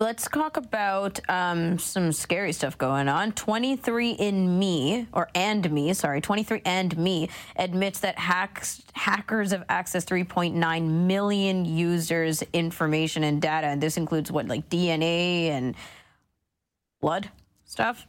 Let's 0.00 0.26
talk 0.26 0.56
about 0.56 1.20
um, 1.28 1.78
some 1.78 2.10
scary 2.10 2.52
stuff 2.52 2.76
going 2.76 3.08
on. 3.08 3.30
23andMe, 3.30 5.06
or 5.12 5.28
and 5.36 5.70
me, 5.70 5.94
sorry, 5.94 6.20
23andMe 6.20 7.30
admits 7.54 8.00
that 8.00 8.18
hacks, 8.18 8.82
hackers 8.94 9.52
have 9.52 9.64
accessed 9.68 10.06
3.9 10.06 10.90
million 11.06 11.64
users' 11.64 12.42
information 12.52 13.22
and 13.22 13.40
data, 13.40 13.68
and 13.68 13.80
this 13.80 13.96
includes 13.96 14.32
what, 14.32 14.48
like 14.48 14.68
DNA 14.68 15.50
and 15.50 15.76
blood 17.04 17.30
stuff? 17.66 18.06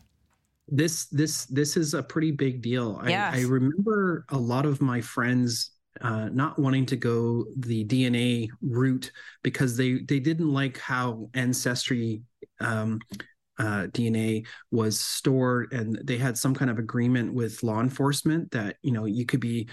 This 0.70 1.06
this 1.08 1.46
this 1.48 1.76
is 1.76 1.94
a 1.94 2.02
pretty 2.02 2.32
big 2.32 2.62
deal. 2.62 3.02
Yes. 3.06 3.36
I, 3.36 3.40
I 3.40 3.42
remember 3.42 4.26
a 4.30 4.38
lot 4.38 4.66
of 4.66 4.82
my 4.82 5.02
friends 5.02 5.72
uh, 6.00 6.30
not 6.30 6.58
wanting 6.58 6.86
to 6.88 6.96
go 6.96 7.46
the 7.58 7.84
DNA 7.86 8.48
route 8.62 9.12
because 9.44 9.76
they 9.76 10.00
they 10.00 10.20
didn't 10.20 10.52
like 10.52 10.80
how 10.80 11.30
ancestry 11.34 12.22
um, 12.62 13.02
uh, 13.60 13.88
DNA 13.92 14.46
was 14.72 15.00
stored, 15.00 15.74
and 15.74 16.00
they 16.04 16.18
had 16.18 16.38
some 16.38 16.56
kind 16.56 16.72
of 16.72 16.80
agreement 16.80 17.34
with 17.34 17.64
law 17.64 17.82
enforcement 17.82 18.50
that 18.52 18.78
you 18.82 18.94
know 18.94 19.06
you 19.06 19.26
could 19.26 19.42
be 19.42 19.68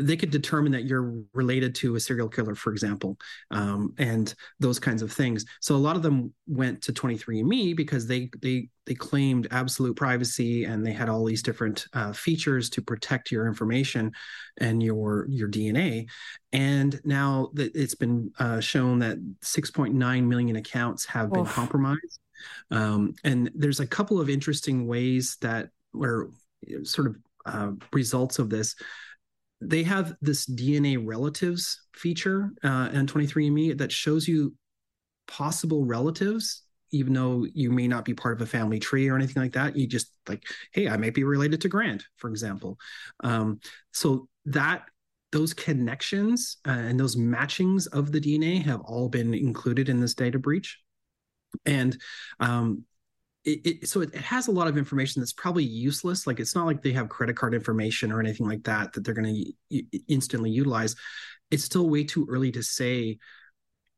they 0.00 0.16
could 0.16 0.30
determine 0.30 0.72
that 0.72 0.84
you're 0.84 1.14
related 1.34 1.74
to 1.76 1.96
a 1.96 2.00
serial 2.00 2.28
killer, 2.28 2.54
for 2.54 2.72
example, 2.72 3.18
um, 3.50 3.94
and 3.98 4.34
those 4.60 4.78
kinds 4.78 5.02
of 5.02 5.12
things. 5.12 5.44
So 5.60 5.74
a 5.74 5.76
lot 5.76 5.96
of 5.96 6.02
them 6.02 6.32
went 6.46 6.82
to 6.82 6.92
23andMe 6.92 7.76
because 7.76 8.06
they 8.06 8.30
they 8.40 8.68
they 8.86 8.94
claimed 8.94 9.48
absolute 9.50 9.96
privacy 9.96 10.64
and 10.64 10.84
they 10.84 10.92
had 10.92 11.08
all 11.08 11.24
these 11.24 11.42
different 11.42 11.86
uh, 11.92 12.12
features 12.12 12.70
to 12.70 12.82
protect 12.82 13.30
your 13.30 13.46
information 13.46 14.12
and 14.58 14.82
your 14.82 15.26
your 15.28 15.48
DNA. 15.48 16.08
And 16.52 17.00
now 17.04 17.50
that 17.54 17.74
it's 17.74 17.94
been 17.94 18.32
uh, 18.38 18.60
shown 18.60 18.98
that 19.00 19.18
6.9 19.40 20.24
million 20.24 20.56
accounts 20.56 21.04
have 21.06 21.30
been 21.30 21.42
Oof. 21.42 21.54
compromised, 21.54 22.20
um, 22.70 23.14
and 23.24 23.50
there's 23.54 23.80
a 23.80 23.86
couple 23.86 24.20
of 24.20 24.30
interesting 24.30 24.86
ways 24.86 25.36
that 25.40 25.70
where 25.92 26.28
sort 26.82 27.08
of 27.08 27.16
uh, 27.46 27.72
results 27.92 28.38
of 28.38 28.50
this 28.50 28.74
they 29.60 29.82
have 29.82 30.14
this 30.20 30.46
DNA 30.46 30.98
relatives 31.04 31.82
feature 31.94 32.50
uh, 32.62 32.90
and 32.92 33.12
23andMe 33.12 33.76
that 33.78 33.90
shows 33.90 34.28
you 34.28 34.54
possible 35.26 35.84
relatives, 35.84 36.62
even 36.92 37.12
though 37.12 37.46
you 37.52 37.70
may 37.70 37.88
not 37.88 38.04
be 38.04 38.14
part 38.14 38.34
of 38.34 38.40
a 38.40 38.50
family 38.50 38.78
tree 38.78 39.08
or 39.08 39.16
anything 39.16 39.42
like 39.42 39.52
that. 39.52 39.76
You 39.76 39.86
just 39.86 40.10
like, 40.28 40.44
hey, 40.72 40.88
I 40.88 40.96
might 40.96 41.14
be 41.14 41.24
related 41.24 41.60
to 41.62 41.68
Grant, 41.68 42.04
for 42.16 42.30
example. 42.30 42.78
Um, 43.22 43.60
so 43.92 44.28
that 44.46 44.84
those 45.32 45.52
connections 45.52 46.56
uh, 46.66 46.70
and 46.70 46.98
those 46.98 47.16
matchings 47.16 47.86
of 47.88 48.12
the 48.12 48.20
DNA 48.20 48.62
have 48.62 48.80
all 48.80 49.08
been 49.08 49.34
included 49.34 49.88
in 49.88 50.00
this 50.00 50.14
data 50.14 50.38
breach. 50.38 50.78
And 51.66 51.96
um, 52.40 52.84
it, 53.44 53.60
it, 53.64 53.88
so 53.88 54.00
it, 54.00 54.14
it, 54.14 54.20
has 54.20 54.48
a 54.48 54.52
lot 54.52 54.68
of 54.68 54.76
information 54.76 55.20
that's 55.20 55.32
probably 55.32 55.64
useless. 55.64 56.26
Like 56.26 56.40
it's 56.40 56.54
not 56.54 56.66
like 56.66 56.82
they 56.82 56.92
have 56.92 57.08
credit 57.08 57.36
card 57.36 57.54
information 57.54 58.12
or 58.12 58.20
anything 58.20 58.46
like 58.46 58.64
that 58.64 58.92
that 58.92 59.04
they're 59.04 59.14
going 59.14 59.52
to 59.70 59.82
instantly 60.08 60.50
utilize. 60.50 60.94
It's 61.50 61.64
still 61.64 61.88
way 61.88 62.04
too 62.04 62.26
early 62.28 62.52
to 62.52 62.62
say 62.62 63.18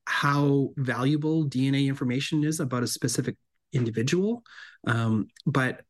how 0.05 0.71
valuable 0.77 1.47
DNA 1.47 1.87
information 1.87 2.45
is 2.45 2.61
about 2.61 2.83
a 2.83 2.87
specific 2.87 3.37
individual. 3.73 4.43
Um, 4.87 5.29
but 5.47 5.83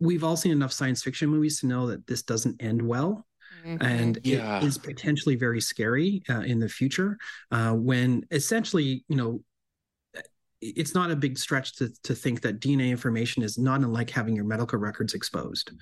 we've 0.00 0.24
all 0.24 0.36
seen 0.36 0.52
enough 0.52 0.72
science 0.72 1.02
fiction 1.02 1.28
movies 1.28 1.60
to 1.60 1.66
know 1.66 1.86
that 1.88 2.06
this 2.06 2.22
doesn't 2.22 2.62
end 2.62 2.82
well. 2.82 3.26
Mm-hmm. 3.64 3.84
And 3.84 4.18
yeah. 4.24 4.58
it 4.58 4.64
is 4.64 4.78
potentially 4.78 5.36
very 5.36 5.60
scary 5.60 6.22
uh, 6.28 6.40
in 6.40 6.58
the 6.58 6.68
future 6.68 7.16
uh, 7.50 7.72
when 7.72 8.24
essentially, 8.30 9.04
you 9.08 9.16
know, 9.16 9.42
it's 10.64 10.94
not 10.94 11.10
a 11.10 11.16
big 11.16 11.38
stretch 11.38 11.76
to, 11.76 11.92
to 12.04 12.14
think 12.14 12.40
that 12.40 12.60
DNA 12.60 12.90
information 12.90 13.42
is 13.42 13.58
not 13.58 13.80
unlike 13.80 14.10
having 14.10 14.34
your 14.34 14.44
medical 14.44 14.78
records 14.78 15.14
exposed. 15.14 15.72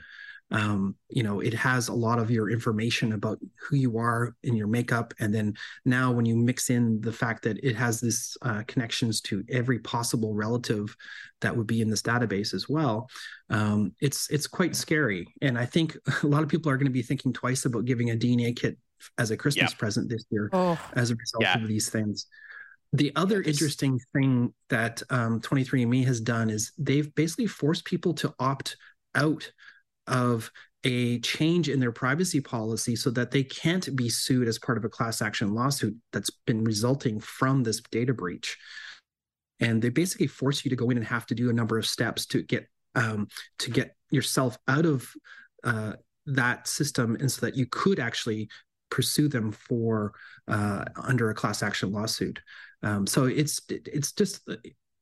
Um, 0.50 0.96
you 1.08 1.22
know, 1.22 1.40
it 1.40 1.54
has 1.54 1.88
a 1.88 1.94
lot 1.94 2.18
of 2.18 2.30
your 2.30 2.50
information 2.50 3.12
about 3.12 3.38
who 3.58 3.76
you 3.76 3.96
are 3.96 4.34
in 4.42 4.54
your 4.54 4.66
makeup, 4.66 5.14
and 5.18 5.34
then 5.34 5.54
now 5.86 6.12
when 6.12 6.26
you 6.26 6.36
mix 6.36 6.68
in 6.68 7.00
the 7.00 7.12
fact 7.12 7.44
that 7.44 7.64
it 7.64 7.74
has 7.74 8.00
this 8.00 8.36
uh, 8.42 8.62
connections 8.66 9.22
to 9.22 9.44
every 9.48 9.78
possible 9.78 10.34
relative 10.34 10.94
that 11.40 11.56
would 11.56 11.66
be 11.66 11.80
in 11.80 11.88
this 11.88 12.02
database 12.02 12.52
as 12.52 12.68
well, 12.68 13.08
um, 13.48 13.92
it's 14.00 14.28
it's 14.30 14.46
quite 14.46 14.76
scary. 14.76 15.26
And 15.40 15.56
I 15.56 15.64
think 15.64 15.96
a 16.22 16.26
lot 16.26 16.42
of 16.42 16.50
people 16.50 16.70
are 16.70 16.76
going 16.76 16.86
to 16.86 16.92
be 16.92 17.02
thinking 17.02 17.32
twice 17.32 17.64
about 17.64 17.86
giving 17.86 18.10
a 18.10 18.16
DNA 18.16 18.54
kit 18.54 18.76
as 19.16 19.30
a 19.30 19.36
Christmas 19.38 19.70
yep. 19.70 19.78
present 19.78 20.10
this 20.10 20.24
year 20.30 20.50
oh. 20.52 20.78
as 20.94 21.10
a 21.10 21.14
result 21.14 21.42
yeah. 21.44 21.58
of 21.58 21.66
these 21.66 21.88
things. 21.88 22.26
The 22.92 23.12
other 23.16 23.40
interesting 23.42 23.98
thing 24.12 24.52
that 24.68 25.02
um, 25.08 25.40
23andMe 25.40 26.04
has 26.04 26.20
done 26.20 26.50
is 26.50 26.72
they've 26.76 27.14
basically 27.14 27.46
forced 27.46 27.84
people 27.86 28.12
to 28.14 28.34
opt 28.38 28.76
out 29.14 29.50
of 30.06 30.50
a 30.84 31.20
change 31.20 31.68
in 31.68 31.80
their 31.80 31.92
privacy 31.92 32.40
policy 32.40 32.96
so 32.96 33.10
that 33.10 33.30
they 33.30 33.44
can't 33.44 33.94
be 33.94 34.08
sued 34.08 34.48
as 34.48 34.58
part 34.58 34.76
of 34.76 34.84
a 34.84 34.88
class 34.88 35.22
action 35.22 35.54
lawsuit 35.54 35.96
that's 36.12 36.30
been 36.46 36.64
resulting 36.64 37.20
from 37.20 37.62
this 37.62 37.80
data 37.90 38.12
breach. 38.12 38.58
And 39.60 39.80
they 39.80 39.90
basically 39.90 40.26
force 40.26 40.64
you 40.64 40.70
to 40.70 40.76
go 40.76 40.90
in 40.90 40.96
and 40.96 41.06
have 41.06 41.26
to 41.26 41.34
do 41.34 41.50
a 41.50 41.52
number 41.52 41.78
of 41.78 41.86
steps 41.86 42.26
to 42.26 42.42
get 42.42 42.68
um, 42.94 43.28
to 43.60 43.70
get 43.70 43.96
yourself 44.10 44.58
out 44.68 44.84
of 44.84 45.08
uh, 45.64 45.94
that 46.26 46.66
system, 46.66 47.16
and 47.20 47.30
so 47.30 47.46
that 47.46 47.56
you 47.56 47.64
could 47.66 47.98
actually 47.98 48.48
pursue 48.90 49.28
them 49.28 49.52
for 49.52 50.12
uh, 50.48 50.84
under 51.02 51.30
a 51.30 51.34
class 51.34 51.62
action 51.62 51.90
lawsuit. 51.90 52.40
Um, 52.82 53.06
so 53.06 53.26
it's 53.26 53.60
it's 53.68 54.12
just 54.12 54.48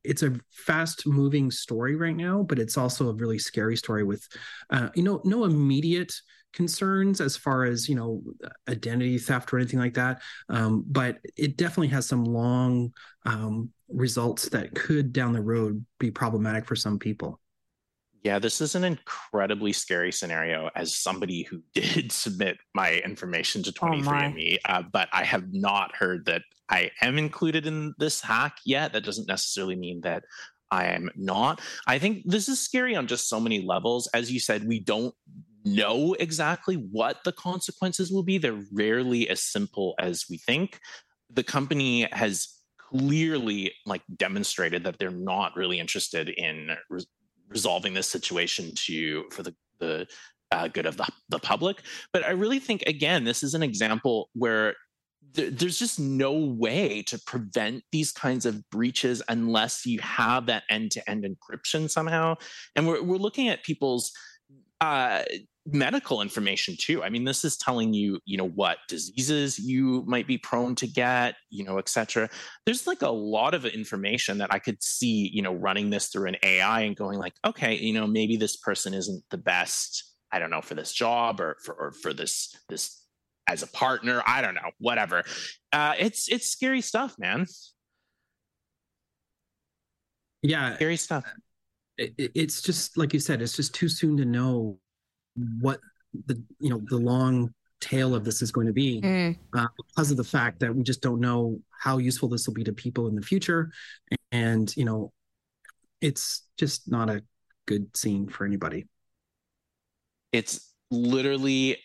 it's 0.04 0.22
a 0.22 0.38
fast 0.50 1.06
moving 1.06 1.50
story 1.50 1.96
right 1.96 2.16
now, 2.16 2.42
but 2.42 2.58
it's 2.58 2.76
also 2.76 3.08
a 3.08 3.14
really 3.14 3.38
scary 3.38 3.76
story 3.76 4.04
with 4.04 4.26
uh, 4.70 4.88
you 4.94 5.02
know 5.02 5.20
no 5.25 5.44
immediate 5.44 6.12
concerns 6.52 7.20
as 7.20 7.37
far 7.37 7.64
as 7.64 7.88
you 7.88 7.94
know 7.94 8.22
identity 8.68 9.18
theft 9.18 9.52
or 9.52 9.58
anything 9.58 9.80
like 9.80 9.94
that. 9.94 10.20
Um, 10.49 10.84
but 10.87 11.18
it 11.37 11.56
definitely 11.56 11.88
has 11.88 12.06
some 12.06 12.25
long 12.25 12.92
um, 13.25 13.70
results 13.88 14.49
that 14.50 14.75
could 14.75 15.12
down 15.12 15.32
the 15.32 15.42
road 15.42 15.84
be 15.99 16.10
problematic 16.10 16.66
for 16.66 16.76
some 16.76 16.99
people 16.99 17.39
yeah, 18.22 18.38
this 18.38 18.60
is 18.60 18.74
an 18.74 18.84
incredibly 18.84 19.72
scary 19.72 20.12
scenario 20.12 20.70
as 20.74 20.96
somebody 20.96 21.42
who 21.42 21.62
did 21.74 22.12
submit 22.12 22.58
my 22.74 22.94
information 23.04 23.62
to 23.62 23.72
23andMe, 23.72 24.58
oh 24.66 24.72
uh, 24.72 24.82
but 24.82 25.08
I 25.12 25.24
have 25.24 25.52
not 25.52 25.96
heard 25.96 26.26
that 26.26 26.42
I 26.68 26.90
am 27.00 27.18
included 27.18 27.66
in 27.66 27.94
this 27.98 28.20
hack 28.20 28.58
yet. 28.64 28.92
That 28.92 29.04
doesn't 29.04 29.28
necessarily 29.28 29.76
mean 29.76 30.02
that 30.02 30.24
I 30.70 30.86
am 30.86 31.10
not. 31.16 31.60
I 31.86 31.98
think 31.98 32.22
this 32.24 32.48
is 32.48 32.60
scary 32.60 32.94
on 32.94 33.06
just 33.06 33.28
so 33.28 33.40
many 33.40 33.62
levels. 33.62 34.06
As 34.14 34.30
you 34.30 34.38
said, 34.38 34.68
we 34.68 34.78
don't 34.78 35.14
know 35.64 36.14
exactly 36.14 36.76
what 36.76 37.18
the 37.24 37.32
consequences 37.32 38.12
will 38.12 38.22
be. 38.22 38.38
They're 38.38 38.62
rarely 38.72 39.28
as 39.28 39.42
simple 39.42 39.94
as 39.98 40.26
we 40.30 40.38
think. 40.38 40.78
The 41.32 41.42
company 41.42 42.08
has 42.12 42.60
clearly 42.78 43.72
like 43.86 44.02
demonstrated 44.16 44.84
that 44.84 44.98
they're 44.98 45.10
not 45.10 45.56
really 45.56 45.78
interested 45.78 46.28
in 46.28 46.70
resolving 47.50 47.95
this 47.95 48.09
situation 48.09 48.73
to 48.87 49.25
for 49.30 49.42
the 49.42 49.54
the 49.78 50.07
uh, 50.52 50.69
good 50.69 50.87
of 50.87 50.97
the, 50.97 51.07
the 51.28 51.38
public. 51.38 51.83
But 52.12 52.25
I 52.25 52.30
really 52.30 52.59
think 52.59 52.83
again, 52.83 53.25
this 53.25 53.42
is 53.42 53.54
an 53.54 53.62
example 53.62 54.30
where 54.35 54.75
th- 55.35 55.54
there's 55.54 55.78
just 55.78 56.00
no 56.00 56.33
way 56.33 57.02
to 57.02 57.19
prevent 57.26 57.85
these 57.92 58.12
kinds 58.12 58.47
of 58.47 58.69
breaches 58.71 59.23
unless 59.28 59.87
you 59.87 60.00
have 60.00 60.47
that 60.47 60.64
end-to-end 60.71 61.25
encryption 61.25 61.88
somehow. 61.88 62.37
And 62.75 62.87
we're 62.87 63.02
we're 63.02 63.16
looking 63.16 63.49
at 63.49 63.64
people's 63.64 64.12
uh, 64.80 65.23
medical 65.66 66.22
information 66.22 66.76
too. 66.78 67.02
I 67.02 67.10
mean, 67.10 67.24
this 67.24 67.44
is 67.44 67.56
telling 67.56 67.92
you, 67.92 68.18
you 68.24 68.36
know, 68.36 68.48
what 68.48 68.78
diseases 68.88 69.58
you 69.58 70.04
might 70.06 70.26
be 70.26 70.38
prone 70.38 70.74
to 70.76 70.86
get, 70.86 71.34
you 71.50 71.64
know, 71.64 71.78
et 71.78 71.88
cetera. 71.88 72.28
There's 72.64 72.86
like 72.86 73.02
a 73.02 73.10
lot 73.10 73.54
of 73.54 73.66
information 73.66 74.38
that 74.38 74.52
I 74.52 74.58
could 74.58 74.82
see, 74.82 75.30
you 75.32 75.42
know, 75.42 75.52
running 75.52 75.90
this 75.90 76.08
through 76.08 76.28
an 76.28 76.36
AI 76.42 76.82
and 76.82 76.96
going 76.96 77.18
like, 77.18 77.34
okay, 77.44 77.76
you 77.76 77.92
know, 77.92 78.06
maybe 78.06 78.36
this 78.36 78.56
person 78.56 78.94
isn't 78.94 79.22
the 79.30 79.38
best, 79.38 80.14
I 80.32 80.38
don't 80.38 80.50
know, 80.50 80.62
for 80.62 80.74
this 80.74 80.92
job 80.92 81.40
or 81.40 81.56
for 81.62 81.74
or 81.74 81.92
for 81.92 82.12
this 82.14 82.56
this 82.68 83.04
as 83.46 83.62
a 83.62 83.66
partner. 83.68 84.22
I 84.26 84.40
don't 84.40 84.54
know, 84.54 84.70
whatever. 84.78 85.24
Uh, 85.72 85.94
it's 85.98 86.28
it's 86.28 86.48
scary 86.48 86.80
stuff, 86.80 87.16
man. 87.18 87.46
Yeah, 90.42 90.74
scary 90.76 90.96
stuff. 90.96 91.24
It, 91.98 92.14
it's 92.16 92.62
just 92.62 92.96
like 92.96 93.12
you 93.12 93.20
said. 93.20 93.42
It's 93.42 93.56
just 93.56 93.74
too 93.74 93.90
soon 93.90 94.16
to 94.16 94.24
know 94.24 94.78
what 95.34 95.80
the 96.26 96.42
you 96.58 96.70
know 96.70 96.80
the 96.88 96.96
long 96.96 97.52
tail 97.80 98.14
of 98.14 98.25
this 98.25 98.42
is 98.42 98.52
going 98.52 98.66
to 98.66 98.72
be 98.72 99.00
mm. 99.00 99.37
uh, 99.56 99.66
because 99.88 100.10
of 100.10 100.16
the 100.16 100.25
fact 100.25 100.60
that 100.60 100.75
we 100.75 100.82
just 100.82 101.00
don't 101.00 101.20
know 101.20 101.58
how 101.70 101.99
useful 101.99 102.28
this 102.28 102.46
will 102.46 102.54
be 102.54 102.64
to 102.64 102.72
people 102.72 103.08
in 103.08 103.14
the 103.14 103.22
future. 103.22 103.70
And 104.32 104.75
you 104.76 104.84
know 104.84 105.12
it's 106.00 106.46
just 106.58 106.90
not 106.90 107.10
a 107.10 107.22
good 107.66 107.96
scene 107.96 108.28
for 108.28 108.44
anybody. 108.44 108.87
It's 110.32 110.75
literally 110.90 111.78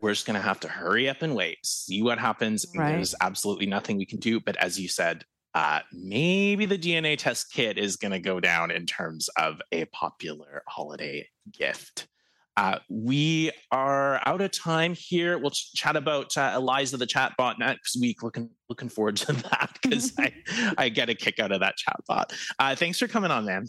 we're 0.00 0.12
just 0.12 0.26
going 0.26 0.38
to 0.38 0.42
have 0.42 0.58
to 0.60 0.68
hurry 0.68 1.08
up 1.08 1.22
and 1.22 1.34
wait 1.34 1.58
see 1.64 2.02
what 2.02 2.18
happens. 2.18 2.66
Right. 2.74 2.92
there's 2.92 3.14
absolutely 3.20 3.66
nothing 3.66 3.98
we 3.98 4.06
can 4.06 4.18
do. 4.18 4.40
But 4.40 4.56
as 4.56 4.78
you 4.78 4.88
said 4.88 5.24
uh, 5.54 5.80
maybe 5.92 6.64
the 6.64 6.78
dna 6.78 7.18
test 7.18 7.52
kit 7.52 7.76
is 7.76 7.96
going 7.96 8.12
to 8.12 8.18
go 8.18 8.40
down 8.40 8.70
in 8.70 8.86
terms 8.86 9.28
of 9.36 9.60
a 9.70 9.84
popular 9.86 10.62
holiday 10.66 11.28
gift 11.52 12.08
uh, 12.56 12.78
we 12.88 13.50
are 13.70 14.20
out 14.26 14.40
of 14.40 14.50
time 14.50 14.94
here. 14.94 15.38
We'll 15.38 15.50
ch- 15.50 15.72
chat 15.74 15.96
about 15.96 16.36
uh, 16.36 16.52
Eliza 16.54 16.96
the 16.96 17.06
chatbot 17.06 17.58
next 17.58 17.98
week. 17.98 18.22
Looking 18.22 18.50
looking 18.68 18.88
forward 18.88 19.16
to 19.16 19.32
that 19.32 19.78
because 19.82 20.12
I 20.18 20.32
I 20.76 20.88
get 20.88 21.08
a 21.08 21.14
kick 21.14 21.38
out 21.38 21.52
of 21.52 21.60
that 21.60 21.76
chatbot. 21.76 22.32
Uh, 22.58 22.74
thanks 22.74 22.98
for 22.98 23.08
coming 23.08 23.30
on, 23.30 23.44
man. 23.44 23.66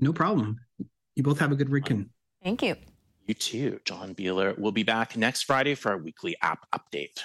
No 0.00 0.12
problem. 0.12 0.58
You 1.14 1.22
both 1.22 1.38
have 1.38 1.52
a 1.52 1.56
good 1.56 1.68
weekend. 1.68 2.10
Thank 2.42 2.62
you. 2.62 2.76
You 3.26 3.34
too, 3.34 3.80
John 3.84 4.14
Biehler. 4.14 4.58
We'll 4.58 4.72
be 4.72 4.82
back 4.82 5.16
next 5.16 5.42
Friday 5.42 5.74
for 5.74 5.92
our 5.92 5.98
weekly 5.98 6.36
app 6.42 6.66
update. 6.74 7.20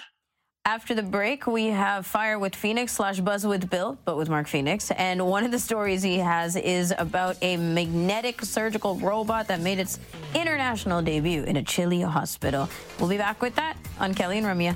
After 0.69 0.93
the 0.93 1.01
break, 1.01 1.47
we 1.47 1.65
have 1.69 2.05
Fire 2.05 2.38
with 2.38 2.55
Phoenix 2.55 2.93
slash 2.93 3.19
Buzz 3.19 3.43
with 3.43 3.71
Bill, 3.71 3.97
but 4.05 4.17
with 4.17 4.29
Mark 4.29 4.47
Phoenix. 4.47 4.91
And 4.91 5.25
one 5.25 5.43
of 5.43 5.49
the 5.49 5.57
stories 5.57 6.03
he 6.03 6.19
has 6.19 6.55
is 6.55 6.93
about 6.99 7.38
a 7.41 7.57
magnetic 7.57 8.43
surgical 8.43 8.93
robot 8.97 9.47
that 9.47 9.61
made 9.61 9.79
its 9.79 9.97
international 10.35 11.01
debut 11.01 11.41
in 11.41 11.57
a 11.57 11.63
Chile 11.63 12.01
hospital. 12.01 12.69
We'll 12.99 13.09
be 13.09 13.17
back 13.17 13.41
with 13.41 13.55
that 13.55 13.77
on 13.99 14.13
Kelly 14.13 14.38
and 14.38 14.45
Ramya. 14.45 14.75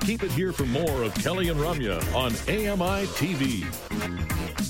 Keep 0.00 0.22
it 0.22 0.32
here 0.32 0.54
for 0.54 0.64
more 0.64 1.02
of 1.02 1.14
Kelly 1.16 1.50
and 1.50 1.60
Ramya 1.60 1.98
on 2.14 2.32
AMI 2.48 3.04
TV. 3.08 4.69